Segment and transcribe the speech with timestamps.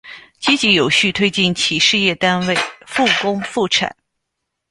[0.39, 2.55] 积极有序推进企事业单位
[2.87, 3.95] 复工复产